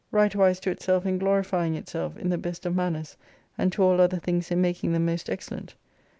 Right 0.09 0.35
wise 0.35 0.59
to 0.61 0.71
itself 0.71 1.05
in 1.05 1.19
glorifying 1.19 1.75
itself 1.75 2.17
in 2.17 2.29
the 2.31 2.37
best 2.39 2.65
of 2.65 2.75
manners, 2.75 3.17
and 3.55 3.71
to 3.73 3.83
all 3.83 4.01
other 4.01 4.17
things 4.17 4.49
in 4.49 4.59
making 4.59 4.93
them 4.93 5.05
most 5.05 5.29
excellent. 5.29 5.75